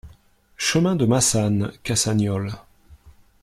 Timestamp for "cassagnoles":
1.83-2.55